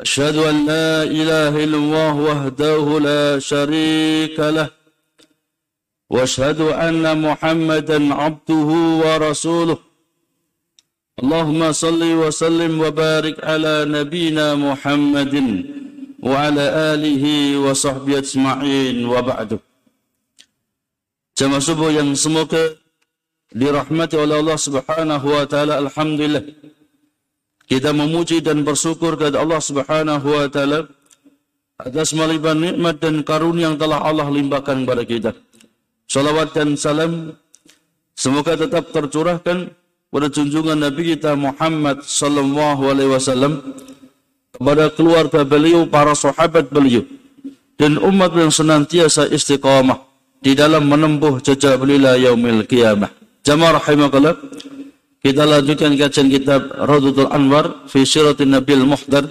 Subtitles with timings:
[0.00, 4.68] أشهد أن لا إله إلا الله وحده لا شريك له
[6.10, 8.70] وأشهد أن محمدا عبده
[9.04, 9.78] ورسوله.
[11.22, 15.34] اللهم صل وسلم وبارك على نبينا محمد
[16.22, 16.64] وعلى
[16.94, 17.24] آله
[17.64, 19.50] وصحبه أجمعين وبعد.
[21.38, 22.78] Jamaah subuh yang semoga
[23.54, 26.42] dirahmati oleh Allah Subhanahu wa taala alhamdulillah.
[27.64, 30.88] Kita memuji dan bersyukur kepada Allah Subhanahu wa taala
[31.80, 35.30] atas melimpah nikmat dan karunia yang telah Allah limpahkan kepada kita.
[36.06, 37.34] Salawat dan salam
[38.14, 39.72] semoga tetap tercurahkan
[40.12, 43.74] pada junjungan Nabi kita Muhammad sallallahu alaihi wasallam
[44.54, 47.02] kepada keluarga beliau, para sahabat beliau
[47.74, 49.98] dan umat yang senantiasa istiqamah
[50.38, 53.10] di dalam menempuh jejak beliau yaumil qiyamah.
[53.42, 54.36] Jamaah rahimakallah.
[55.24, 59.24] Kita lanjutkan kajian kitab Radutul Anwar fi Siratin Nabil Muhdar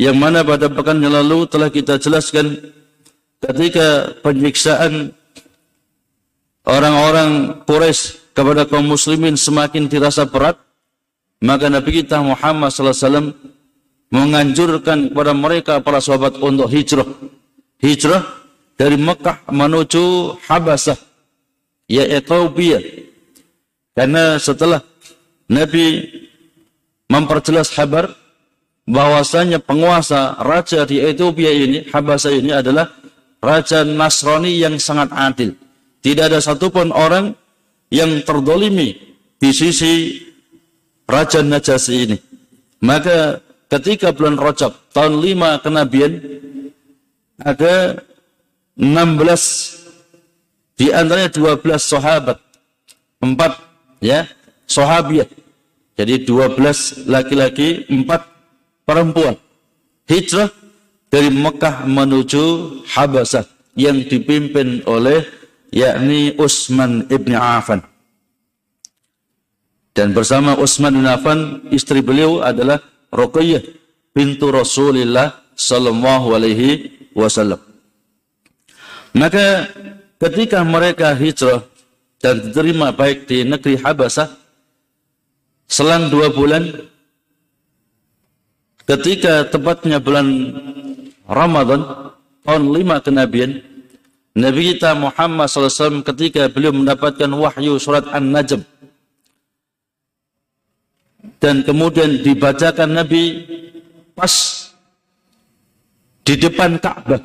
[0.00, 2.56] yang mana pada pekan yang lalu telah kita jelaskan
[3.44, 5.12] ketika penyiksaan
[6.64, 10.56] orang-orang Quraisy kepada kaum muslimin semakin dirasa berat
[11.44, 13.28] maka Nabi kita Muhammad sallallahu alaihi wasallam
[14.08, 17.04] menganjurkan kepada mereka para sahabat untuk hijrah.
[17.76, 18.24] Hijrah
[18.80, 20.96] dari Mekah menuju Habasah
[21.92, 23.07] ya Ethiopia
[23.98, 24.78] karena setelah
[25.50, 26.06] Nabi
[27.10, 28.14] memperjelas kabar
[28.86, 32.94] bahwasanya penguasa raja di Ethiopia ini, Habasa ini adalah
[33.42, 35.58] raja Nasrani yang sangat adil.
[35.98, 37.34] Tidak ada satupun orang
[37.90, 38.94] yang terdolimi
[39.34, 40.22] di sisi
[41.10, 42.14] raja Najasi ini.
[42.78, 46.22] Maka ketika bulan Rajab tahun 5 kenabian
[47.42, 47.98] ada
[48.78, 52.38] 16 di antaranya 12 sahabat,
[53.18, 53.67] 4
[53.98, 54.28] ya
[54.68, 55.26] sahabiah
[55.98, 58.06] jadi 12 laki-laki 4
[58.86, 59.34] perempuan.
[60.06, 60.46] Hijrah
[61.10, 62.44] dari Mekah menuju
[62.86, 63.44] Habasah
[63.74, 65.26] yang dipimpin oleh
[65.74, 67.82] yakni Utsman ibn Affan.
[69.90, 72.78] Dan bersama Utsman bin Affan istri beliau adalah
[73.10, 73.66] Ruqayyah
[74.14, 77.58] bintu Rasulullah sallallahu alaihi wasallam.
[79.18, 79.66] Maka
[80.22, 81.66] ketika mereka hijrah
[82.18, 84.30] dan diterima baik di negeri Habasah
[85.70, 86.90] selang dua bulan.
[88.88, 90.26] Ketika tepatnya bulan
[91.28, 91.84] Ramadan
[92.40, 93.60] tahun lima kenabian
[94.38, 98.62] Nabi kita Muhammad SAW ketika beliau mendapatkan wahyu surat An-Najm.
[101.42, 103.46] Dan kemudian dibacakan Nabi
[104.14, 104.30] pas
[106.22, 107.18] di depan Ka'bah.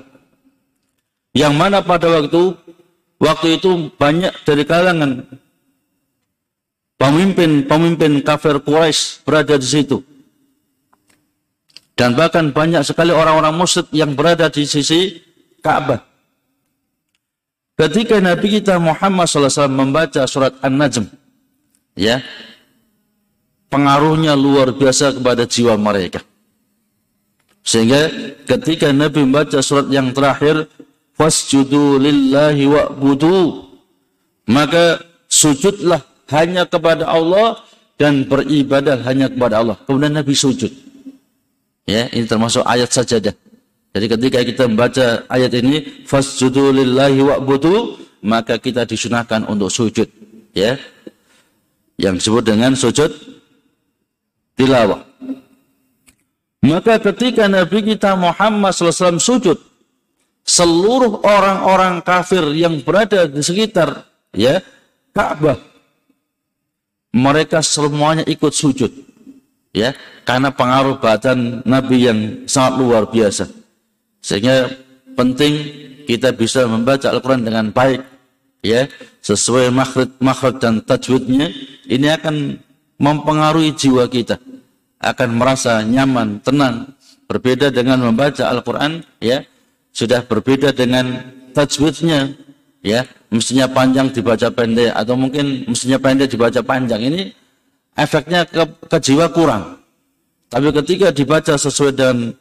[1.38, 2.58] Yang mana pada waktu
[3.24, 5.24] Waktu itu banyak dari kalangan
[7.00, 10.04] pemimpin-pemimpin kafir Quraisy berada di situ.
[11.96, 15.24] Dan bahkan banyak sekali orang-orang musyrik yang berada di sisi
[15.64, 16.04] Ka'bah.
[17.80, 21.08] Ketika Nabi kita Muhammad SAW membaca surat An-Najm,
[21.96, 22.20] ya,
[23.72, 26.22] pengaruhnya luar biasa kepada jiwa mereka.
[27.64, 28.12] Sehingga
[28.46, 30.68] ketika Nabi membaca surat yang terakhir,
[31.24, 33.64] fasjudu lillahi wa'budu.
[34.52, 35.00] Maka
[35.32, 36.04] sujudlah
[36.36, 37.64] hanya kepada Allah
[37.96, 39.80] dan beribadah hanya kepada Allah.
[39.88, 40.70] Kemudian Nabi sujud.
[41.88, 43.36] Ya ini termasuk ayat sajadah
[43.94, 50.10] jadi ketika kita membaca ayat ini fasjudu lillahi wa'budu maka kita disunahkan untuk sujud.
[50.58, 50.82] Ya.
[52.02, 53.14] Yang disebut dengan sujud
[54.58, 55.06] tilawah.
[56.66, 59.62] Maka ketika Nabi kita Muhammad SAW sujud
[60.44, 64.04] seluruh orang-orang kafir yang berada di sekitar
[64.36, 64.60] ya
[65.16, 65.56] Ka'bah
[67.14, 68.92] mereka semuanya ikut sujud
[69.74, 73.50] ya karena pengaruh badan Nabi yang sangat luar biasa.
[74.24, 74.72] Sehingga
[75.14, 75.54] penting
[76.08, 78.02] kita bisa membaca Al-Quran dengan baik
[78.64, 78.88] ya
[79.20, 81.52] sesuai makhraj makhraj dan tajwidnya
[81.92, 82.58] ini akan
[82.98, 84.40] mempengaruhi jiwa kita
[85.04, 86.96] akan merasa nyaman tenang.
[87.24, 89.44] Berbeda dengan membaca Al-Quran ya
[89.94, 91.22] sudah berbeda dengan
[91.54, 92.34] tajwidnya
[92.82, 93.06] ya.
[93.34, 97.02] Mestinya panjang dibaca pendek atau mungkin mestinya pendek dibaca panjang.
[97.02, 97.22] Ini
[97.98, 99.82] efeknya ke, ke jiwa kurang.
[100.54, 102.38] Tapi ketika dibaca sesuai dengan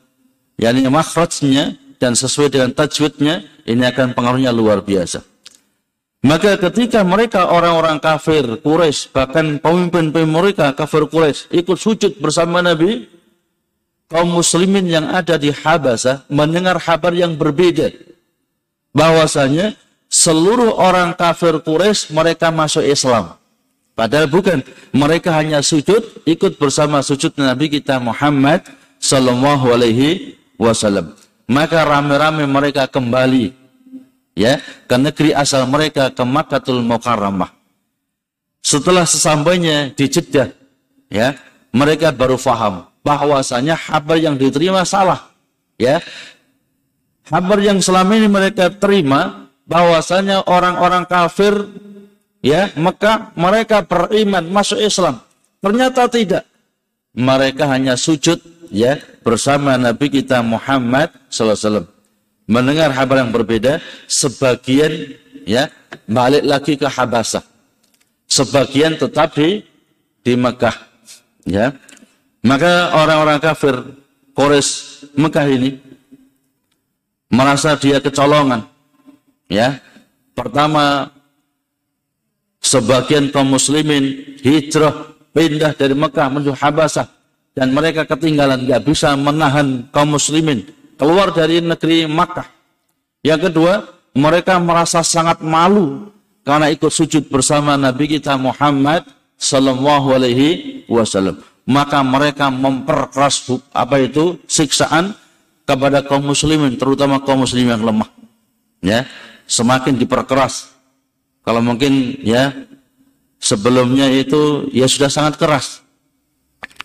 [0.61, 5.25] yakni makhrajnya dan sesuai dengan tajwidnya, ini akan pengaruhnya luar biasa.
[6.23, 13.09] Maka ketika mereka orang-orang kafir Quraisy, bahkan pemimpin-pemimpin mereka kafir Quraisy ikut sujud bersama Nabi,
[14.13, 17.89] kaum muslimin yang ada di Habasah mendengar kabar yang berbeda.
[18.93, 19.73] Bahwasanya
[20.13, 23.41] seluruh orang kafir Quraisy mereka masuk Islam.
[23.97, 24.61] Padahal bukan,
[24.93, 28.69] mereka hanya sujud ikut bersama sujud Nabi kita Muhammad
[29.01, 31.17] sallallahu alaihi wasallam.
[31.49, 33.53] Maka rame-rame mereka kembali
[34.37, 37.53] ya ke negeri asal mereka ke Makkahul Mukarramah.
[38.63, 40.55] Setelah sesampainya di Jeddah,
[41.11, 41.35] ya,
[41.75, 45.31] mereka baru faham bahwasanya kabar yang diterima salah.
[45.77, 45.99] Ya.
[47.27, 51.55] Kabar yang selama ini mereka terima bahwasanya orang-orang kafir
[52.43, 55.23] ya maka mereka beriman masuk Islam.
[55.63, 56.45] Ternyata tidak.
[57.15, 58.41] Mereka hanya sujud
[58.73, 61.87] ya bersama Nabi kita Muhammad SAW.
[62.51, 63.79] Mendengar kabar yang berbeda,
[64.11, 65.15] sebagian
[65.47, 65.71] ya
[66.11, 67.45] balik lagi ke Habasah.
[68.27, 69.63] Sebagian tetap di
[70.27, 70.75] di Mekah.
[71.47, 71.77] Ya.
[72.43, 73.75] Maka orang-orang kafir
[74.35, 75.79] Quraisy Mekah ini
[77.31, 78.67] merasa dia kecolongan.
[79.47, 79.79] Ya.
[80.33, 81.13] Pertama
[82.59, 87.07] sebagian kaum muslimin hijrah pindah dari Mekah menuju Habasah
[87.53, 90.65] dan mereka ketinggalan nggak bisa menahan kaum muslimin
[90.97, 92.49] keluar dari negeri Makkah.
[93.23, 93.87] Yang kedua,
[94.17, 96.11] mereka merasa sangat malu
[96.43, 99.07] karena ikut sujud bersama Nabi kita Muhammad
[99.37, 101.52] sallallahu alaihi wasallam.
[101.73, 105.17] Maka mereka memperkeras apa itu siksaan
[105.65, 108.11] kepada kaum muslimin, terutama kaum muslim yang lemah.
[108.85, 109.09] Ya,
[109.49, 110.73] semakin diperkeras
[111.43, 112.55] kalau mungkin ya
[113.43, 115.83] sebelumnya itu ya sudah sangat keras.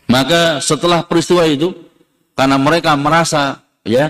[0.10, 1.76] Maka setelah peristiwa itu
[2.34, 4.10] karena mereka merasa ya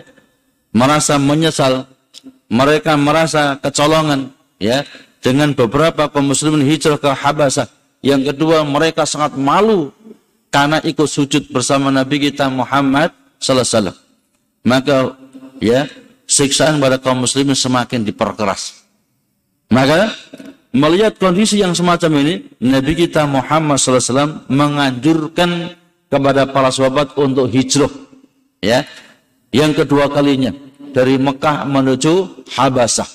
[0.72, 1.84] merasa menyesal,
[2.48, 4.32] mereka merasa kecolongan
[4.62, 4.88] ya
[5.20, 7.68] dengan beberapa kaum muslimin hijrah ke Habasah.
[8.00, 9.92] Yang kedua mereka sangat malu
[10.50, 13.98] karena ikut sujud bersama Nabi kita Muhammad sallallahu alaihi wasallam.
[14.68, 14.98] Maka
[15.64, 15.88] ya
[16.28, 18.84] siksaan pada kaum muslimin semakin diperkeras.
[19.72, 20.12] Maka
[20.72, 25.76] melihat kondisi yang semacam ini, Nabi kita Muhammad SAW menganjurkan
[26.08, 27.92] kepada para sahabat untuk hijrah.
[28.64, 28.88] Ya,
[29.52, 30.56] yang kedua kalinya
[30.96, 33.08] dari Mekah menuju Habasah.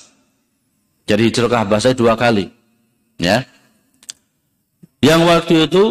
[1.09, 2.47] Jadi hijrah ke Habasah dua kali.
[3.17, 3.45] Ya.
[5.03, 5.83] Yang waktu itu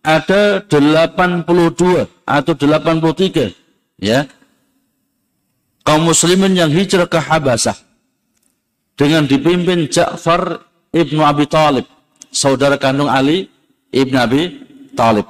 [0.00, 3.52] ada 82 atau 83
[4.00, 4.24] ya
[5.84, 7.76] kaum muslimin yang hijrah ke Habasah
[9.00, 10.60] dengan dipimpin Ja'far
[10.92, 11.88] ibnu Abi Talib,
[12.28, 13.48] saudara kandung Ali
[13.88, 14.60] ibnu Abi
[14.92, 15.24] Talib.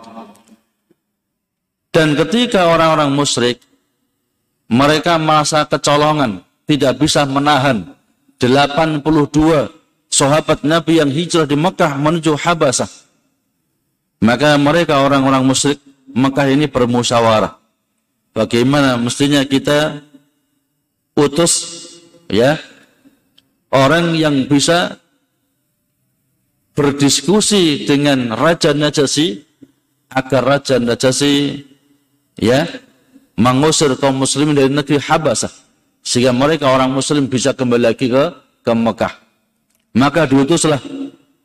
[1.94, 3.62] Dan ketika orang-orang musyrik,
[4.70, 7.94] mereka merasa kecolongan, tidak bisa menahan
[8.38, 9.02] 82
[10.10, 12.90] sahabat Nabi yang hijrah di Mekah menuju Habasah.
[14.20, 15.80] Maka mereka orang-orang musyrik
[16.10, 17.56] Mekah ini bermusyawarah.
[18.34, 20.02] Bagaimana mestinya kita
[21.18, 21.52] utus
[22.30, 22.58] ya
[23.70, 24.98] orang yang bisa
[26.74, 29.42] berdiskusi dengan Raja Najasyi
[30.14, 31.66] agar Raja Najasyi
[32.38, 32.66] ya
[33.38, 35.50] mengusir kaum muslimin dari negeri Habasah
[36.02, 38.24] sehingga mereka orang muslim bisa kembali lagi ke
[38.62, 39.14] ke Mekah.
[39.98, 40.78] Maka diutuslah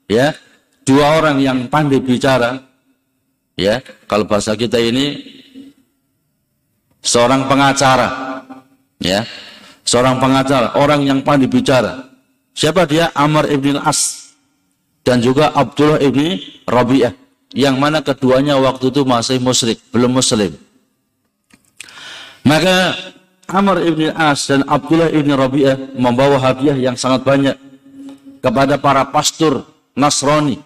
[0.05, 0.37] ya
[0.85, 2.61] dua orang yang pandai bicara
[3.55, 5.23] ya kalau bahasa kita ini
[7.03, 8.07] seorang pengacara
[8.99, 9.23] ya
[9.87, 12.15] seorang pengacara orang yang pandai bicara
[12.55, 13.11] Siapa dia?
[13.11, 14.31] Amr ibn As
[15.03, 17.11] dan juga Abdullah ibn Rabi'ah
[17.51, 20.55] yang mana keduanya waktu itu masih musyrik, belum muslim.
[22.47, 22.95] Maka
[23.51, 27.59] Amr ibn As dan Abdullah ibn Rabi'ah membawa hadiah yang sangat banyak
[28.39, 30.63] kepada para pastor Nasrani.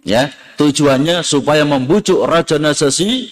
[0.00, 3.28] Ya, tujuannya supaya membujuk Raja Nasasi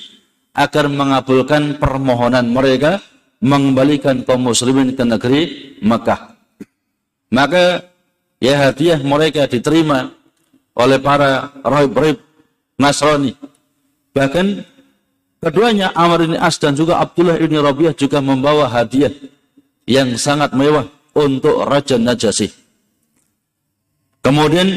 [0.53, 3.01] agar mengabulkan permohonan mereka
[3.39, 5.43] mengembalikan kaum muslimin ke negeri
[5.81, 6.35] Mekah.
[7.31, 7.87] Maka
[8.43, 10.11] ya hadiah mereka diterima
[10.75, 12.19] oleh para rahib-rahib
[12.79, 13.35] Nasrani.
[14.15, 14.47] Bahkan
[15.43, 19.13] keduanya Amr bin As dan juga Abdullah bin Rabi'ah juga membawa hadiah
[19.87, 22.51] yang sangat mewah untuk Raja Najasyi.
[24.23, 24.69] Kemudian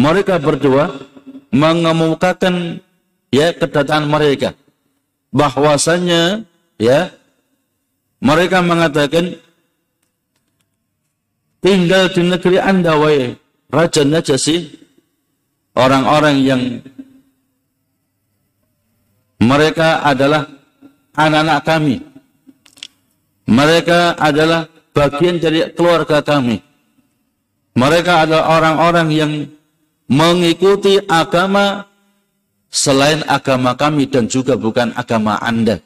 [0.00, 0.96] mereka berdua
[1.52, 2.80] mengemukakan
[3.28, 4.56] ya kedatangan mereka
[5.28, 6.48] bahwasanya
[6.80, 7.12] ya
[8.24, 9.36] mereka mengatakan
[11.60, 13.36] tinggal di negeri anda wahai
[13.68, 14.80] Raja Najasyi
[15.76, 16.62] orang-orang yang
[19.40, 20.44] Mereka adalah
[21.16, 21.96] anak-anak kami.
[23.48, 26.60] Mereka adalah bagian dari keluarga kami.
[27.72, 29.32] Mereka adalah orang-orang yang
[30.10, 31.86] mengikuti agama
[32.66, 35.78] selain agama kami dan juga bukan agama Anda.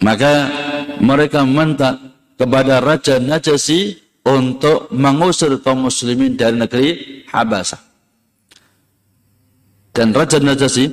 [0.00, 0.48] Maka
[1.02, 1.98] mereka minta
[2.38, 6.88] kepada Raja Najasi untuk mengusir kaum muslimin dari negeri
[7.28, 7.82] Habasah.
[9.92, 10.88] Dan Raja Najasi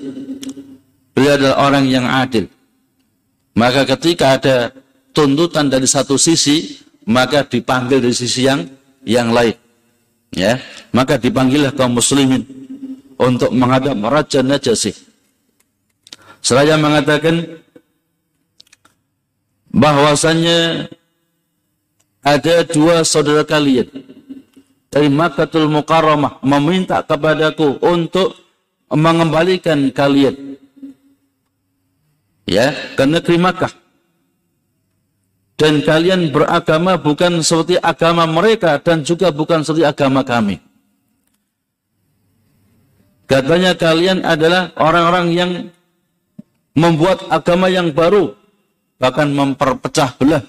[1.16, 2.52] beliau adalah orang yang adil.
[3.56, 4.76] Maka ketika ada
[5.16, 8.68] tuntutan dari satu sisi, maka dipanggil dari sisi yang
[9.08, 9.67] yang lain.
[10.36, 10.60] Ya,
[10.92, 12.44] maka dipanggillah kaum muslimin
[13.18, 14.94] untuk menghadap Raja Najasi.
[16.44, 17.64] Seraya mengatakan
[19.74, 20.88] bahwasanya
[22.22, 23.88] ada dua saudara kalian
[24.92, 28.36] dari Makkahul Mukarramah meminta kepadaku untuk
[28.92, 30.56] mengembalikan kalian.
[32.48, 33.87] Ya ke negeri Makkah
[35.58, 40.62] dan kalian beragama bukan seperti agama mereka dan juga bukan seperti agama kami.
[43.28, 45.52] Katanya kalian adalah orang-orang yang
[46.78, 48.38] membuat agama yang baru
[49.02, 50.46] bahkan memperpecah belah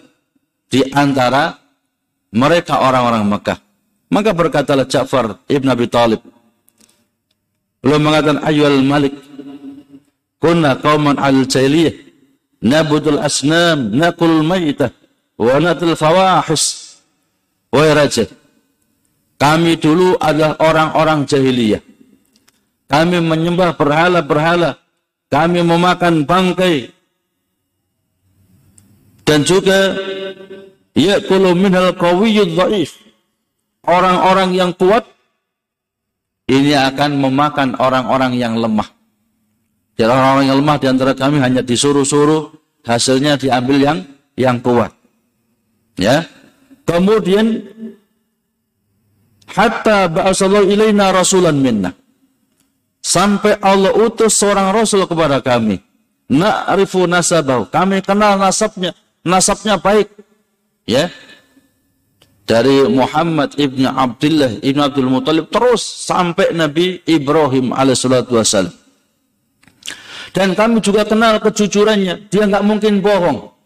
[0.68, 1.56] di antara
[2.30, 3.58] mereka orang-orang Mekah.
[4.12, 6.20] Maka berkatalah Ja'far ibn Abi Talib.
[7.80, 9.16] Beliau mengatakan ayyul malik
[10.36, 11.96] kunna qauman al jahiliyah
[12.60, 14.97] nabudul asnam nakul maytah
[15.38, 16.98] wa natul fawahis
[17.70, 18.26] wa raja
[19.38, 21.80] kami dulu adalah orang-orang jahiliyah
[22.90, 24.82] kami menyembah berhala-berhala
[25.30, 26.98] kami memakan bangkai
[29.28, 29.92] dan juga
[30.96, 32.96] ya'kulu minhal qawiyyud dhaif.
[33.84, 35.04] Orang-orang yang kuat
[36.48, 38.88] ini akan memakan orang-orang yang lemah.
[40.00, 42.52] Jadi orang-orang yang lemah di antara kami hanya disuruh-suruh,
[42.88, 43.98] hasilnya diambil yang
[44.36, 44.96] yang kuat.
[45.98, 46.24] Ya.
[46.86, 47.68] Kemudian
[49.50, 51.92] hatta ba'asallahu ilaina rasulan minna.
[53.02, 55.82] Sampai Allah utus seorang rasul kepada kami.
[56.30, 57.68] Na'rifu nasabahu.
[57.68, 58.94] Kami kenal nasabnya
[59.26, 60.08] nasabnya baik.
[60.86, 61.12] Ya.
[62.48, 68.72] Dari Muhammad ibn Abdullah ibn Abdul Muttalib terus sampai Nabi Ibrahim alaihissalatu wassalam.
[70.32, 72.28] Dan kami juga kenal kejujurannya.
[72.32, 73.57] Dia nggak mungkin bohong.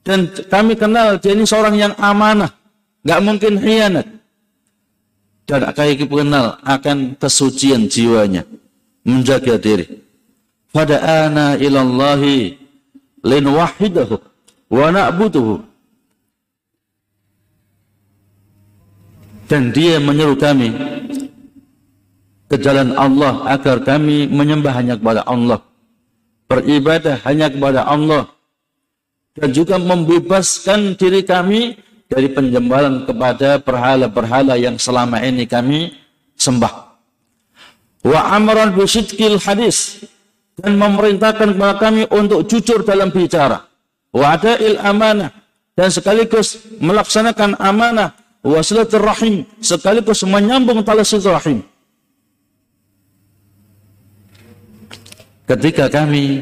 [0.00, 2.50] Dan kami kenal dia ini seorang yang amanah.
[3.04, 4.06] nggak mungkin hianat.
[5.44, 8.44] Dan kami kenal akan kesucian jiwanya.
[9.04, 9.86] Menjaga diri.
[10.70, 12.60] Pada ana ilallahi
[13.24, 14.16] lin wahidahu
[14.70, 15.60] wa na'buduhu
[19.50, 20.70] dan dia menyeru kami
[22.46, 25.58] ke jalan Allah agar kami menyembah hanya kepada Allah
[26.46, 28.30] beribadah hanya kepada Allah
[29.36, 31.78] dan juga membebaskan diri kami
[32.10, 35.94] dari penyembahan kepada berhala-berhala yang selama ini kami
[36.34, 36.90] sembah.
[38.02, 40.02] Wa amran bisidqil hadis
[40.58, 43.70] dan memerintahkan kepada kami untuk jujur dalam bicara.
[44.10, 45.30] Wa'ada'il amanah
[45.78, 48.16] dan sekaligus melaksanakan amanah.
[48.40, 51.60] Wasilatul rahim sekaligus menyambung tali silaturahim.
[55.44, 56.40] Ketika kami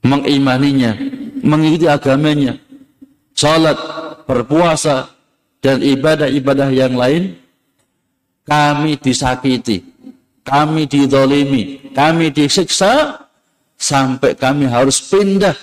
[0.00, 0.96] mengimaninya
[1.42, 2.56] mengikuti agamanya
[3.34, 3.76] salat
[4.24, 5.10] berpuasa
[5.58, 7.36] dan ibadah-ibadah yang lain
[8.46, 9.82] kami disakiti
[10.46, 13.22] kami didolimi kami disiksa
[13.82, 15.54] sampai kami harus pindah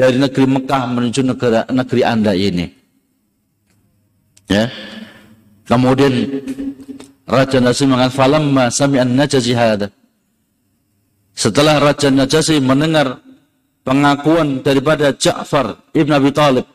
[0.00, 2.72] dari negeri Mekah menuju negara, negeri Anda ini.
[4.48, 4.72] Ya.
[5.68, 6.40] Kemudian
[7.28, 9.92] Raja Najasi mengatakan falamma sami'an Najasi hada.
[11.36, 13.20] Setelah Raja Najasi mendengar
[13.90, 16.66] pengakuan daripada Ja'far Ibn Abi Talib.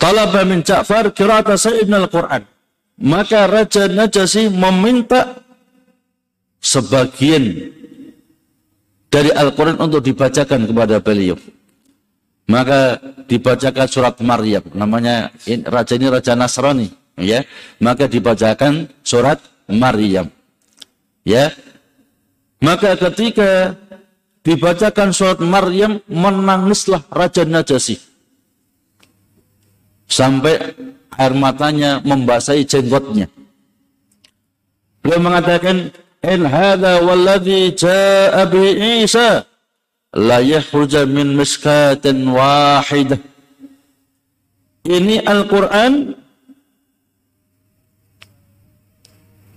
[0.00, 2.42] Talaba min Ja'far kirata Ibn al-Quran.
[2.96, 5.44] Maka Raja Najasi meminta
[6.64, 7.68] sebagian
[9.12, 11.36] dari Al-Quran untuk dibacakan kepada beliau.
[12.48, 12.96] Maka
[13.28, 14.64] dibacakan surat Maryam.
[14.72, 15.28] Namanya
[15.68, 16.88] raja ini Raja Nasrani.
[17.20, 17.44] ya.
[17.84, 20.32] Maka dibacakan surat Maryam.
[21.20, 21.52] Ya.
[22.64, 23.76] Maka ketika
[24.46, 27.98] dibacakan surat Maryam, menangislah Raja Najasi.
[30.06, 30.54] Sampai
[31.18, 33.26] air matanya membasahi jenggotnya.
[35.02, 35.90] Beliau mengatakan,
[36.22, 39.42] in hadha walladhi jaa bi Isa
[40.14, 43.18] la yakhruja min miskatin wahidah
[44.86, 46.14] ini Al-Quran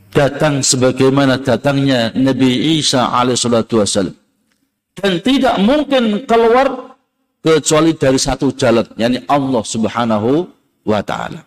[0.10, 4.19] datang sebagaimana datangnya Nabi Isa alaihissalatu wassalam.
[5.00, 6.96] Dan tidak mungkin keluar
[7.40, 10.44] kecuali dari satu jalan, yakni Allah subhanahu
[10.84, 11.42] wa ta'ala.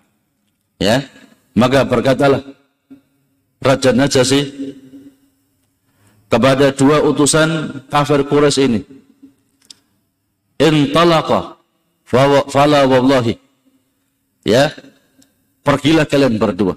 [0.81, 1.05] Ya,
[1.53, 2.41] maka berkatalah
[3.61, 4.43] Raja Najasyi
[6.33, 8.81] kepada dua utusan kafir Quraisy ini.
[10.57, 11.61] Intalaqa
[12.49, 13.37] fala wallahi.
[14.43, 14.73] Ya,
[15.63, 16.75] pergilah kalian berdua.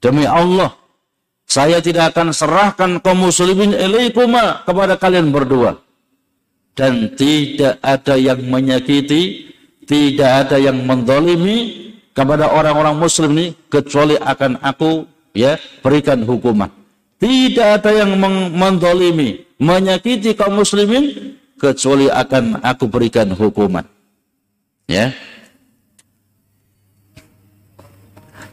[0.00, 0.72] Demi Allah,
[1.44, 5.78] saya tidak akan serahkan kaum muslimin ilaikuma kepada kalian berdua.
[6.74, 9.54] Dan tidak ada yang menyakiti,
[9.86, 15.54] tidak ada yang mendolimi kepada orang-orang muslim ini kecuali akan aku ya
[15.86, 16.66] berikan hukuman.
[17.22, 18.18] Tidak ada yang
[18.50, 23.86] mendolimi, menyakiti kaum muslimin kecuali akan aku berikan hukuman.
[24.90, 25.14] Ya.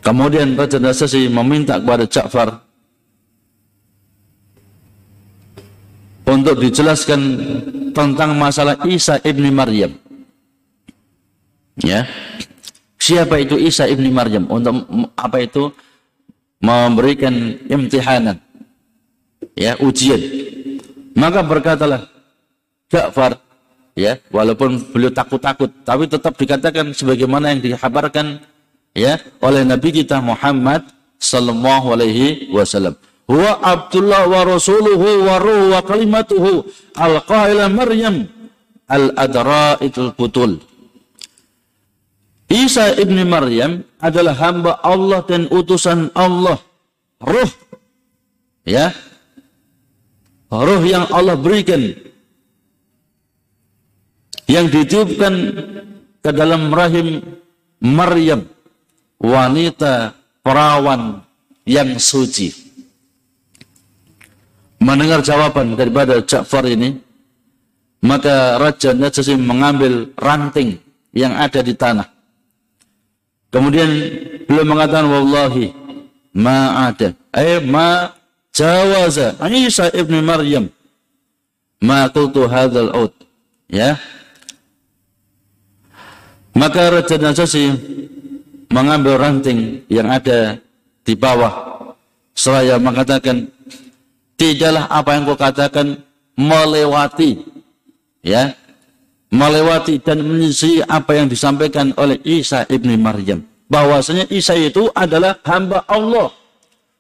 [0.01, 2.70] Kemudian Raja Nasasi meminta kepada Ja'far
[6.31, 7.21] untuk dijelaskan
[7.91, 9.91] tentang masalah Isa ibni Maryam.
[11.83, 12.07] Ya.
[12.95, 14.47] Siapa itu Isa ibni Maryam?
[14.47, 14.87] Untuk
[15.19, 15.75] apa itu?
[16.61, 18.37] memberikan imtihanan
[19.57, 20.21] ya ujian
[21.17, 22.05] maka berkatalah
[22.87, 23.41] Ja'far
[23.97, 28.39] ya walaupun beliau takut-takut tapi tetap dikatakan sebagaimana yang dikabarkan
[28.93, 30.85] ya oleh Nabi kita Muhammad
[31.17, 32.93] sallallahu alaihi wasallam
[33.31, 36.67] huwa Abdullah wa rasuluhu wa ruhu wa kalimatuhu
[36.99, 38.27] al-qaila Maryam
[38.91, 40.59] al-adra'itul butul
[42.51, 46.59] Isa ibni Maryam adalah hamba Allah dan utusan Allah.
[47.23, 47.47] Ruh.
[48.67, 48.91] Ya.
[50.51, 51.95] Ruh yang Allah berikan.
[54.51, 55.33] Yang ditiupkan
[56.19, 57.23] ke dalam rahim
[57.79, 58.43] Maryam.
[59.15, 60.11] Wanita
[60.43, 61.23] perawan
[61.63, 62.70] yang suci.
[64.81, 66.97] Mendengar jawaban daripada Ja'far ini.
[68.01, 70.81] Maka Raja Najasyi mengambil ranting
[71.13, 72.09] yang ada di tanah.
[73.53, 73.85] Kemudian
[74.49, 75.69] beliau mengatakan wallahi
[76.33, 77.13] ma ada.
[77.29, 78.09] Ay ma
[78.49, 79.37] jawaza.
[79.53, 80.65] Isa ibn Maryam.
[81.77, 83.13] Ma qultu hadzal out
[83.69, 84.01] ya.
[86.57, 87.69] Maka Raja Najasyi
[88.73, 90.57] mengambil ranting yang ada
[91.05, 91.69] di bawah.
[92.33, 93.45] Seraya mengatakan
[94.41, 95.87] tidaklah apa yang kau katakan
[96.33, 97.45] melewati
[98.25, 98.57] ya
[99.29, 103.45] melewati dan menyisi apa yang disampaikan oleh Isa ibni Maryam.
[103.71, 106.35] Bahwasanya Isa itu adalah hamba Allah,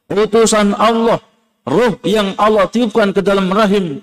[0.07, 1.19] utusan Allah,
[1.67, 3.99] ruh yang Allah tiupkan ke dalam rahim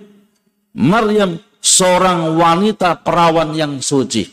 [0.76, 4.28] Maryam, seorang wanita perawan yang suci.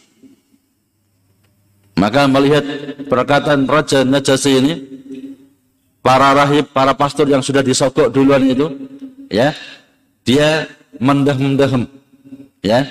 [1.96, 2.68] Maka melihat
[3.08, 4.74] perkataan Raja Najasyi ini,
[6.04, 8.68] para rahib, para pastor yang sudah disogok duluan itu,
[9.30, 9.54] ya,
[10.26, 11.86] dia mendehem-dehem,
[12.64, 12.88] ya,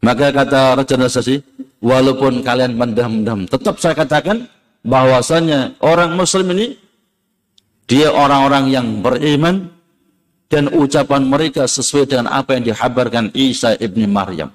[0.00, 1.44] maka kata Raja Nasasi,
[1.84, 4.48] walaupun kalian mendam-dam, tetap saya katakan
[4.80, 6.80] bahwasanya orang muslim ini
[7.84, 9.68] dia orang-orang yang beriman
[10.50, 14.50] dan ucapan mereka sesuai dengan apa yang dihabarkan Isa ibni Maryam.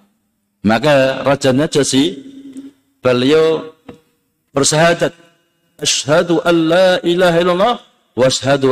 [0.66, 2.20] Maka Raja Najasi
[3.06, 3.70] beliau
[4.50, 5.14] bersahadat
[5.76, 7.76] Ashhadu an la ilaha illallah
[8.16, 8.28] wa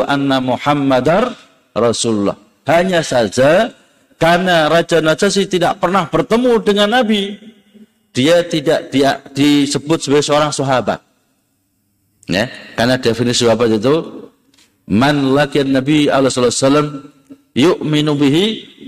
[0.07, 1.35] anna Muhammadar
[1.73, 2.37] Rasulullah.
[2.63, 3.73] Hanya saja
[4.21, 7.35] karena Raja Najasyi tidak pernah bertemu dengan Nabi,
[8.15, 11.01] dia tidak dia disebut sebagai seorang sahabat.
[12.31, 12.47] Ya,
[12.79, 14.29] karena definisi sahabat itu
[14.87, 16.89] man lakian Nabi Allah sallallahu alaihi wasallam
[17.51, 18.45] yu'minu bihi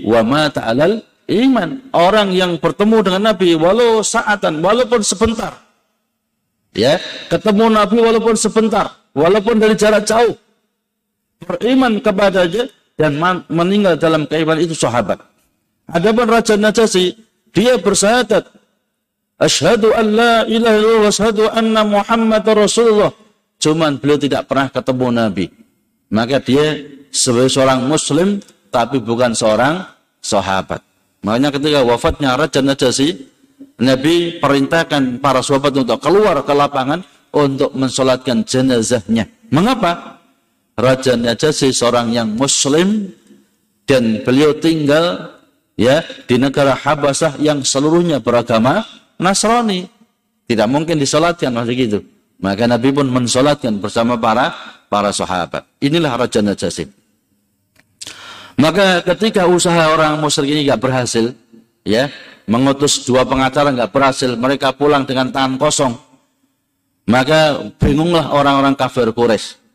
[0.08, 1.84] wa mata alal iman.
[1.92, 5.52] Orang yang bertemu dengan Nabi walau saatan, walaupun sebentar.
[6.72, 6.96] Ya,
[7.28, 10.32] ketemu Nabi walaupun sebentar, walaupun dari jarak jauh.
[11.44, 12.64] Beriman kepadanya
[12.96, 13.20] dan
[13.52, 15.20] meninggal dalam keimanan itu sahabat.
[15.86, 17.12] Adapun Raja Najasyi,
[17.52, 18.56] dia bersyahadat
[19.36, 23.12] Asyhadu an la ilaha illallah wa asyhadu anna Muhammad Rasulullah.
[23.60, 25.46] Cuman beliau tidak pernah ketemu Nabi.
[26.08, 26.80] Maka dia
[27.12, 28.40] sebagai seorang muslim
[28.72, 29.84] tapi bukan seorang
[30.24, 30.80] sahabat.
[31.20, 33.28] Makanya ketika wafatnya Raja Najasyi,
[33.76, 37.04] Nabi perintahkan para sahabat untuk keluar ke lapangan
[37.36, 39.28] untuk mensolatkan jenazahnya.
[39.52, 40.15] Mengapa?
[40.76, 43.08] Raja Najasyi seorang yang muslim
[43.88, 45.32] dan beliau tinggal
[45.72, 48.84] ya di negara Habasah yang seluruhnya beragama
[49.16, 49.88] Nasrani.
[50.46, 51.98] Tidak mungkin disolatkan masih gitu.
[52.38, 54.52] Maka Nabi pun mensolatkan bersama para
[54.92, 55.64] para sahabat.
[55.80, 56.92] Inilah Raja Najasyi.
[58.60, 61.32] Maka ketika usaha orang musyrik ini nggak berhasil,
[61.88, 62.12] ya
[62.44, 65.96] mengutus dua pengacara nggak berhasil, mereka pulang dengan tangan kosong.
[67.08, 69.65] Maka bingunglah orang-orang kafir Quraisy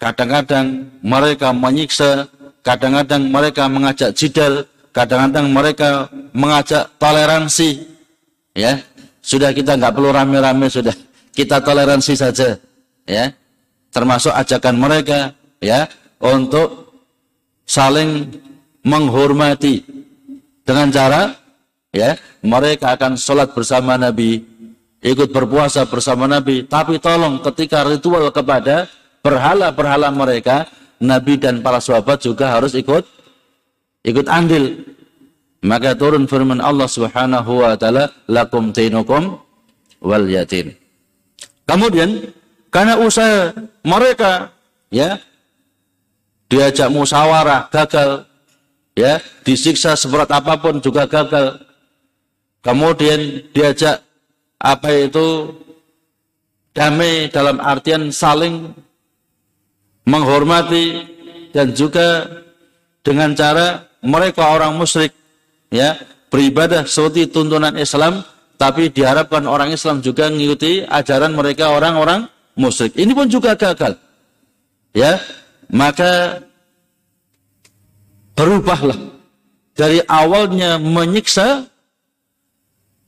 [0.00, 2.26] kadang-kadang mereka menyiksa,
[2.64, 4.64] kadang-kadang mereka mengajak jidal,
[4.96, 7.84] kadang-kadang mereka mengajak toleransi.
[8.56, 8.80] Ya,
[9.20, 10.96] sudah kita nggak perlu rame-rame sudah,
[11.36, 12.56] kita toleransi saja.
[13.04, 13.30] Ya,
[13.92, 15.86] termasuk ajakan mereka ya
[16.18, 16.90] untuk
[17.68, 18.26] saling
[18.80, 19.84] menghormati
[20.64, 21.36] dengan cara
[21.92, 24.42] ya mereka akan sholat bersama Nabi
[25.00, 26.64] ikut berpuasa bersama Nabi.
[26.64, 28.86] Tapi tolong ketika ritual kepada
[29.20, 30.68] berhala-berhala mereka,
[31.00, 33.04] Nabi dan para sahabat juga harus ikut
[34.04, 34.84] ikut andil.
[35.60, 39.36] Maka turun firman Allah Subhanahu wa taala, "Lakum tinukum
[40.00, 40.72] wal yatim."
[41.68, 42.32] Kemudian
[42.72, 43.52] karena usaha
[43.84, 44.54] mereka
[44.88, 45.20] ya
[46.50, 48.26] diajak musyawarah gagal
[48.98, 51.62] ya disiksa seberat apa pun juga gagal
[52.60, 54.02] kemudian diajak
[54.58, 55.54] apa itu
[56.74, 58.74] damai dalam artian saling
[60.06, 61.06] menghormati
[61.50, 62.28] dan juga
[63.04, 65.12] dengan cara mereka orang musyrik
[65.72, 65.96] ya
[66.30, 68.22] beribadah seperti tuntunan Islam
[68.60, 73.96] tapi diharapkan orang Islam juga mengikuti ajaran mereka orang-orang musyrik ini pun juga gagal
[74.92, 75.20] ya
[75.72, 76.44] maka
[78.36, 78.96] berubahlah
[79.76, 81.70] dari awalnya menyiksa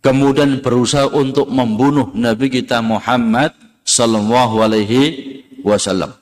[0.03, 3.55] kemudian berusaha untuk membunuh Nabi kita Muhammad
[3.87, 5.03] sallallahu alaihi
[5.63, 6.22] wasallam.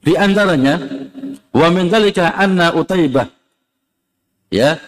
[0.00, 0.80] Di antaranya
[1.52, 3.28] wa min dzalika anna Utaibah
[4.48, 4.80] ya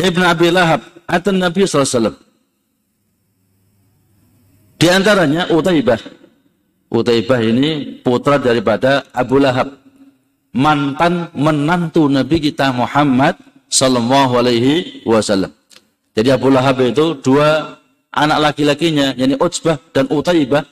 [0.00, 2.16] Ibn Abi Lahab atau Nabi sallallahu alaihi wasallam.
[4.82, 6.00] Di antaranya Utaibah.
[6.92, 9.78] Utaibah ini putra daripada Abu Lahab.
[10.52, 13.38] Mantan menantu Nabi kita Muhammad
[13.70, 15.54] sallallahu alaihi wasallam.
[16.12, 17.80] Jadi Abu Lahab itu dua
[18.12, 20.68] anak laki-lakinya, yakni Utsbah dan Utaibah,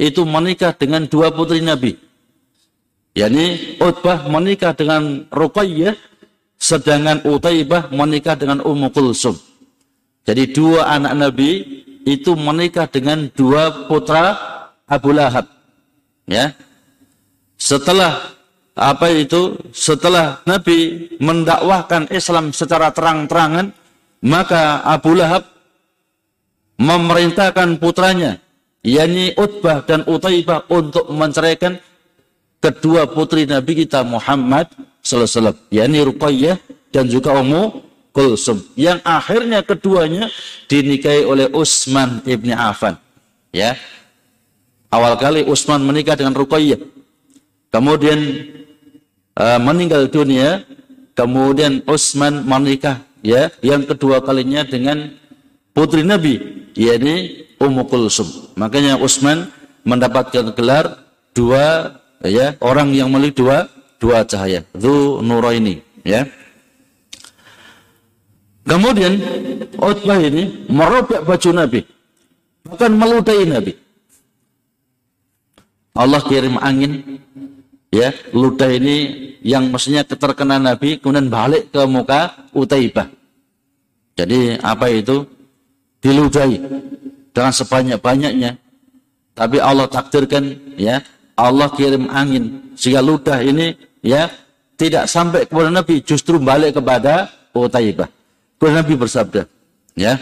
[0.00, 1.94] itu menikah dengan dua putri Nabi.
[3.10, 5.98] Yani Utbah menikah dengan Ruqayyah,
[6.54, 9.34] sedangkan Utaibah menikah dengan Ummu Kulsum.
[10.22, 14.38] Jadi dua anak Nabi itu menikah dengan dua putra
[14.86, 15.50] Abu Lahab.
[16.30, 16.54] Ya.
[17.58, 18.38] Setelah
[18.78, 19.58] apa itu?
[19.74, 23.74] Setelah Nabi mendakwahkan Islam secara terang-terangan,
[24.22, 25.44] maka Abu Lahab
[26.80, 28.40] memerintahkan putranya,
[28.80, 31.76] yakni Utbah dan Utaibah untuk menceraikan
[32.60, 34.68] kedua putri Nabi kita Muhammad
[35.00, 36.56] sallallahu yakni Ruqayyah
[36.92, 38.60] dan juga Ummu Kulsum.
[38.74, 40.28] Yang akhirnya keduanya
[40.66, 42.98] dinikahi oleh Utsman ibni Affan.
[43.50, 43.78] Ya.
[44.90, 46.82] Awal kali Utsman menikah dengan Ruqayyah.
[47.70, 48.18] Kemudian
[49.38, 50.66] uh, meninggal dunia,
[51.14, 55.14] kemudian Utsman menikah ya yang kedua kalinya dengan
[55.70, 58.26] putri Nabi yakni Ummu Kulsum.
[58.58, 59.54] Makanya Utsman
[59.86, 61.94] mendapatkan gelar dua
[62.24, 63.68] ya orang yang memiliki dua
[64.00, 66.24] dua cahaya, Dzu Nuraini, ya.
[68.64, 69.18] Kemudian
[69.80, 71.80] Utbah ini merobek baju Nabi,
[72.64, 73.72] bahkan meludahi Nabi.
[75.96, 77.20] Allah kirim angin
[77.90, 78.96] ya ludah ini
[79.42, 83.10] yang mestinya keterkena Nabi kemudian balik ke muka Utaibah
[84.14, 85.26] jadi apa itu
[85.98, 86.62] diludahi
[87.34, 88.56] dengan sebanyak-banyaknya
[89.34, 91.02] tapi Allah takdirkan ya
[91.40, 92.74] Allah kirim angin.
[92.76, 94.28] Sehingga ludah ini ya
[94.80, 98.08] tidak sampai kepada Nabi justru balik kepada Utaibah
[98.56, 99.42] kemudian Nabi bersabda
[99.92, 100.16] ya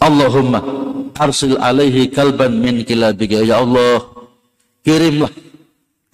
[0.00, 0.64] Allahumma
[1.12, 4.08] arsil alaihi kalban min kilabika ya Allah
[4.80, 5.28] kirimlah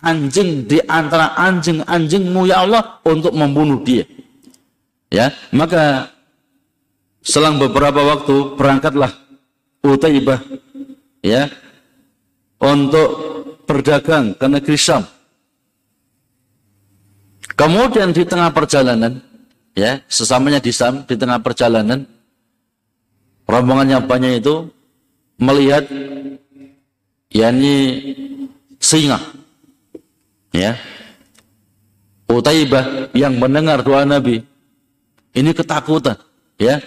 [0.02, 4.02] anjing di antara anjing-anjingmu ya Allah untuk membunuh dia.
[5.12, 6.10] Ya, maka
[7.22, 9.12] selang beberapa waktu berangkatlah
[9.84, 10.40] Utaibah
[11.22, 11.52] ya
[12.62, 13.08] untuk
[13.66, 15.02] berdagang ke negeri Syam.
[17.58, 19.18] Kemudian di tengah perjalanan
[19.74, 22.06] ya, sesamanya di Syam di tengah perjalanan
[23.50, 24.70] rombongan yang banyak itu
[25.42, 25.84] melihat
[27.34, 27.76] yakni
[28.78, 29.18] singa.
[30.54, 30.78] Ya.
[32.30, 34.40] Utaibah yang mendengar doa Nabi
[35.36, 36.16] ini ketakutan,
[36.56, 36.80] ya.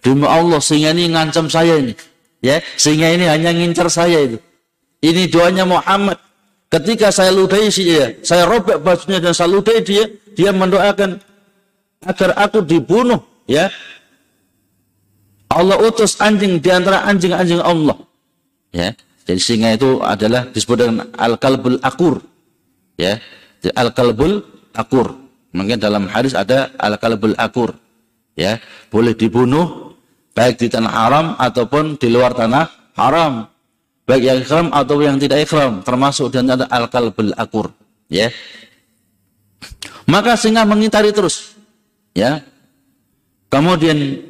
[0.00, 1.92] Demi Allah singa ini ngancam saya ini.
[2.40, 4.38] Ya, singa ini hanya ngincar saya itu.
[5.00, 6.20] Ini doanya Muhammad.
[6.70, 10.04] Ketika saya ludahi dia, saya robek bajunya dan saya ludahi dia,
[10.38, 11.18] dia mendoakan
[12.06, 13.18] agar aku dibunuh,
[13.50, 13.66] ya.
[15.50, 17.98] Allah utus anjing di antara anjing-anjing Allah.
[18.70, 18.94] Ya.
[19.26, 22.22] Jadi singa itu adalah disebut dengan al-kalbul akur.
[22.94, 23.18] Ya.
[23.74, 25.18] Al-kalbul akur.
[25.50, 27.74] Mungkin dalam hadis ada al-kalbul akur.
[28.38, 29.92] Ya, boleh dibunuh
[30.32, 33.50] baik di tanah haram ataupun di luar tanah haram.
[34.10, 37.70] Baik yang ikhram atau yang tidak ikhram termasuk dan ada al-qalbul akur
[38.10, 38.26] ya.
[40.10, 41.54] Maka singa mengintari terus
[42.10, 42.42] ya.
[43.46, 44.26] Kemudian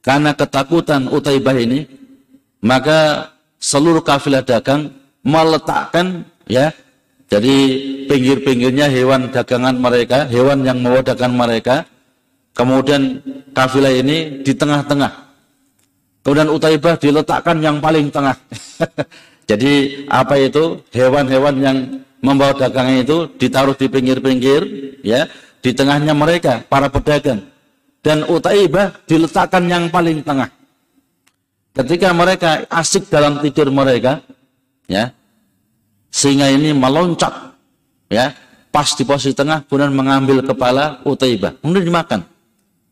[0.00, 1.84] karena ketakutan Utaibah ini
[2.64, 3.28] maka
[3.60, 6.72] seluruh kafilah dagang meletakkan ya.
[7.28, 7.56] Jadi
[8.08, 11.76] pinggir-pinggirnya hewan dagangan mereka hewan yang membawa dagangan mereka.
[12.56, 13.20] Kemudian
[13.52, 15.27] kafilah ini di tengah-tengah
[16.28, 18.36] Kemudian Utaibah diletakkan yang paling tengah.
[19.48, 24.60] Jadi apa itu hewan-hewan yang membawa dagangan itu ditaruh di pinggir-pinggir,
[25.00, 25.24] ya,
[25.64, 27.48] di tengahnya mereka para pedagang.
[28.04, 30.52] Dan Utaibah diletakkan yang paling tengah.
[31.72, 34.20] Ketika mereka asik dalam tidur mereka,
[34.84, 35.08] ya,
[36.12, 37.56] singa ini meloncat,
[38.12, 38.36] ya,
[38.68, 42.20] pas di posisi tengah, kemudian mengambil kepala Utaibah, kemudian dimakan,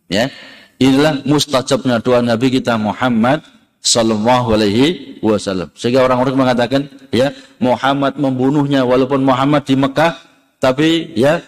[0.09, 0.33] ya.
[0.77, 3.41] Inilah mustajabnya doa Nabi kita Muhammad
[3.81, 5.73] Sallallahu Alaihi Wasallam.
[5.73, 10.13] Sehingga orang-orang mengatakan, ya Muhammad membunuhnya walaupun Muhammad di Mekah,
[10.61, 11.41] tapi ya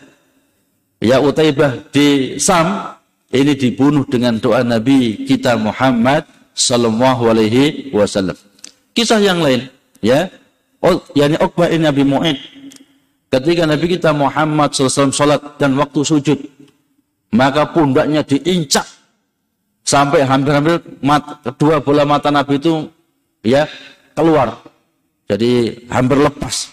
[1.03, 2.97] ya Utaibah di Sam
[3.35, 6.25] ini dibunuh dengan doa Nabi kita Muhammad
[6.57, 8.39] Sallallahu Alaihi Wasallam.
[8.97, 9.69] Kisah yang lain,
[10.01, 10.33] ya,
[11.13, 12.39] yakni Uqbah ini Nabi Mu'id.
[13.29, 16.41] Ketika Nabi kita Muhammad SAW salat dan waktu sujud,
[17.29, 18.89] maka pundaknya diincak
[19.89, 20.85] sampai hampir-hampir
[21.49, 22.93] kedua bola mata Nabi itu
[23.41, 23.65] ya
[24.13, 24.61] keluar.
[25.25, 26.69] Jadi hampir lepas.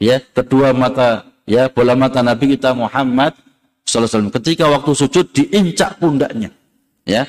[0.00, 3.36] Ya, kedua mata ya bola mata Nabi kita Muhammad
[3.84, 6.48] sallallahu ketika waktu sujud diincak pundaknya.
[7.04, 7.28] Ya.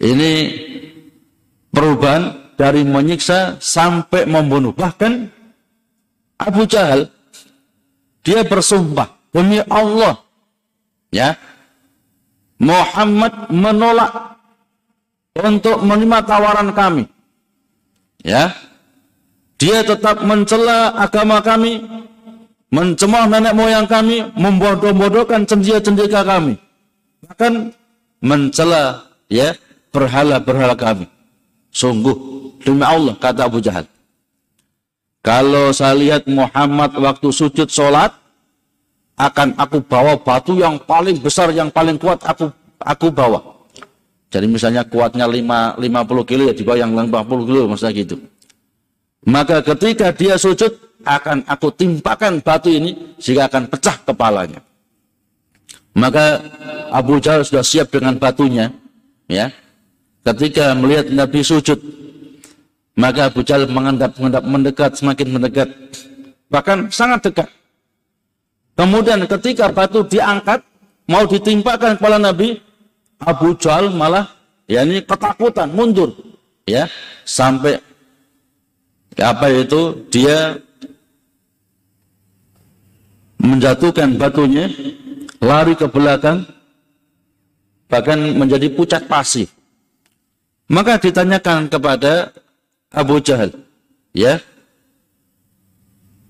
[0.00, 0.32] Ini
[1.68, 4.72] perubahan dari menyiksa sampai membunuh.
[4.72, 5.12] Bahkan
[6.38, 7.10] Abu Jahal
[8.22, 10.22] dia bersumpah demi Allah
[11.10, 11.34] ya
[12.58, 14.38] Muhammad menolak
[15.38, 17.04] untuk menerima tawaran kami.
[18.26, 18.50] Ya.
[19.58, 21.82] Dia tetap mencela agama kami,
[22.70, 26.54] mencemooh nenek moyang kami, membodoh-bodohkan cendia-cendika kami.
[27.26, 27.74] Bahkan
[28.22, 29.54] mencela ya
[29.90, 31.06] berhala-berhala kami.
[31.74, 32.14] Sungguh
[32.62, 33.86] demi Allah kata Abu Jahal.
[35.22, 38.14] Kalau saya lihat Muhammad waktu sujud sholat,
[39.18, 43.42] akan aku bawa batu yang paling besar, yang paling kuat aku aku bawa.
[44.30, 48.16] Jadi misalnya kuatnya 5, 50 kilo ya di bawah yang 50 kilo maksudnya gitu.
[49.26, 50.70] Maka ketika dia sujud
[51.02, 54.60] akan aku timpakan batu ini sehingga akan pecah kepalanya.
[55.98, 56.38] Maka
[56.94, 58.70] Abu Jahal sudah siap dengan batunya,
[59.26, 59.50] ya.
[60.22, 61.80] Ketika melihat Nabi sujud,
[62.94, 65.68] maka Abu Jahal mengendap, mengendap, mendekat, semakin mendekat,
[66.46, 67.48] bahkan sangat dekat.
[68.78, 70.62] Kemudian ketika batu diangkat,
[71.10, 72.62] mau ditimpakan kepala Nabi,
[73.18, 74.30] Abu Jahal malah
[74.70, 76.14] ya ini ketakutan, mundur.
[76.62, 76.86] Ya,
[77.26, 77.82] sampai
[79.18, 80.62] apa itu dia
[83.42, 84.70] menjatuhkan batunya,
[85.42, 86.46] lari ke belakang,
[87.90, 89.50] bahkan menjadi pucat pasi.
[90.70, 92.30] Maka ditanyakan kepada
[92.94, 93.50] Abu Jahal,
[94.14, 94.38] ya,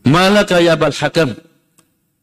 [0.09, 1.37] Malaka ya hakam,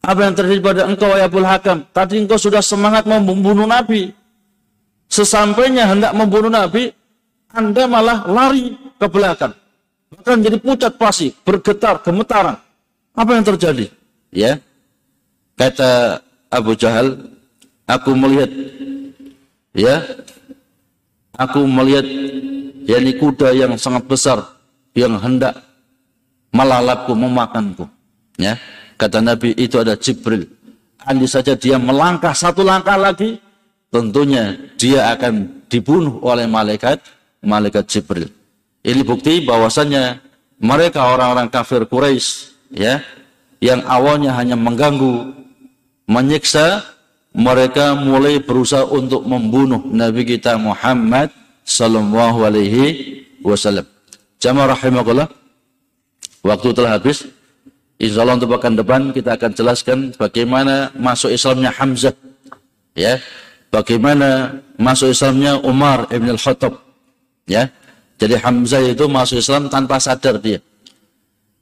[0.06, 1.82] apa yang terjadi pada engkau ya Abul Hakam?
[1.90, 4.14] Tadi engkau sudah semangat membunuh Nabi.
[5.10, 6.94] Sesampainya hendak membunuh Nabi,
[7.50, 9.50] Anda malah lari ke belakang.
[10.14, 12.54] Bahkan jadi pucat pasi, bergetar, gemetaran.
[13.18, 13.90] Apa yang terjadi?
[14.30, 14.62] Ya.
[15.58, 16.22] Kata
[16.54, 17.26] Abu Jahal,
[17.90, 18.50] aku melihat
[19.74, 20.06] ya,
[21.34, 22.06] aku melihat
[22.86, 24.38] yakni kuda yang sangat besar
[24.94, 25.58] yang hendak
[26.54, 27.90] melalapku, memakanku.
[28.38, 28.54] Ya.
[28.96, 30.48] Kata Nabi itu ada Jibril.
[31.06, 33.38] Andai saja dia melangkah satu langkah lagi,
[33.92, 36.98] tentunya dia akan dibunuh oleh malaikat,
[37.44, 38.26] malaikat Jibril.
[38.82, 40.18] Ini bukti bahwasannya
[40.58, 43.04] mereka orang-orang kafir Quraisy ya
[43.60, 45.32] yang awalnya hanya mengganggu,
[46.08, 46.82] menyiksa,
[47.36, 51.28] mereka mulai berusaha untuk membunuh Nabi kita Muhammad
[51.68, 53.84] sallallahu alaihi wasallam.
[54.40, 55.28] Jamaah rahimakumullah.
[56.40, 57.28] Waktu telah habis.
[57.96, 62.12] Insya Allah untuk pekan depan kita akan jelaskan bagaimana masuk Islamnya Hamzah.
[62.92, 63.20] Ya,
[63.72, 66.76] bagaimana masuk Islamnya Umar ibn al-Khattab.
[67.48, 67.72] Ya,
[68.20, 70.60] jadi Hamzah itu masuk Islam tanpa sadar dia.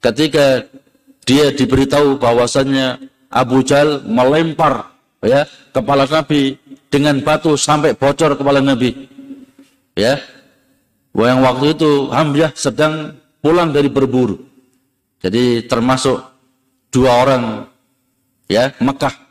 [0.03, 0.67] Ketika
[1.23, 2.99] dia diberitahu bahwasannya
[3.31, 4.91] Abu Jal melempar
[5.23, 6.59] ya kepala Nabi
[6.91, 8.91] dengan batu sampai bocor kepala Nabi.
[9.95, 10.19] Ya,
[11.15, 14.44] yang waktu itu Hamzah sedang pulang dari berburu.
[15.25, 16.21] Jadi termasuk
[16.93, 17.65] dua orang
[18.45, 19.25] ya Mekah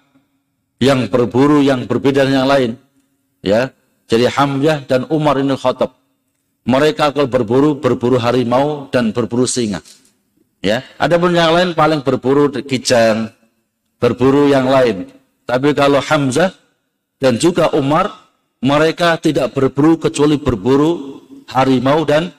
[0.82, 2.70] yang berburu yang berbeda dengan yang lain.
[3.46, 3.70] Ya.
[4.10, 5.94] Jadi Hamzah dan Umar bin Khattab.
[6.66, 9.80] Mereka kalau berburu, berburu harimau dan berburu singa.
[10.64, 13.28] Ya, ada pun yang lain paling berburu kijang,
[14.00, 15.12] berburu yang lain.
[15.44, 16.56] Tapi kalau Hamzah
[17.20, 18.08] dan juga Umar,
[18.64, 21.20] mereka tidak berburu kecuali berburu
[21.52, 22.32] harimau dan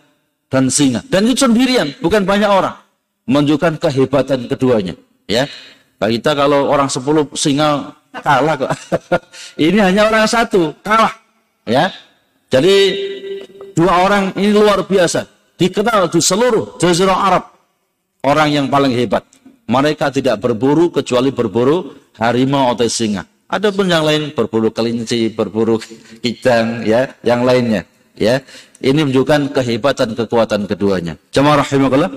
[0.50, 1.06] dan singa.
[1.06, 2.85] Dan itu sendirian, bukan banyak orang.
[3.26, 4.94] Menunjukkan kehebatan keduanya.
[5.26, 5.50] Ya,
[5.98, 8.72] kita kalau orang sepuluh singa kalah kok.
[9.66, 11.14] Ini hanya orang satu kalah.
[11.66, 11.90] Ya,
[12.54, 12.76] jadi
[13.74, 15.26] dua orang ini luar biasa.
[15.58, 17.44] Dikenal di seluruh Jazirah Arab
[18.22, 19.26] orang yang paling hebat.
[19.66, 23.26] Mereka tidak berburu kecuali berburu harimau atau singa.
[23.46, 25.82] Ada pun yang lain berburu kelinci, berburu
[26.24, 27.86] kijang, ya, yang lainnya.
[28.16, 28.46] Ya,
[28.80, 31.20] ini menunjukkan kehebatan kekuatan keduanya.
[31.36, 32.12] Jemaah rahimakallah.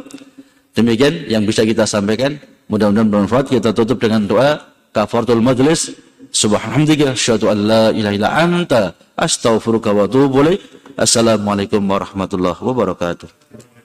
[0.76, 2.36] Demikian yang bisa kita sampaikan.
[2.68, 3.48] Mudah-mudahan bermanfaat.
[3.48, 4.60] Kita tutup dengan doa
[4.92, 5.94] kafaratul majlis.
[6.28, 8.82] Subhanallah, syahadu an la ilaha illa anta,
[9.16, 10.44] astaghfiruka wa atubu
[10.98, 13.77] Assalamualaikum warahmatullahi wabarakatuh.